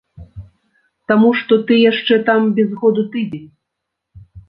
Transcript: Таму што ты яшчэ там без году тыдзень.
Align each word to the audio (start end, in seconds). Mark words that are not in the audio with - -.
Таму 1.11 1.29
што 1.41 1.53
ты 1.69 1.79
яшчэ 1.91 2.19
там 2.33 2.51
без 2.59 2.69
году 2.83 3.09
тыдзень. 3.15 3.49